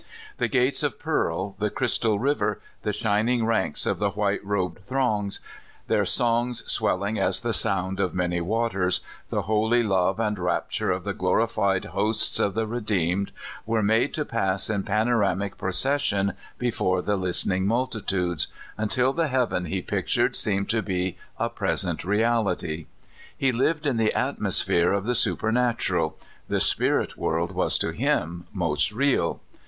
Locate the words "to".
14.15-14.25, 20.71-20.81, 27.77-27.91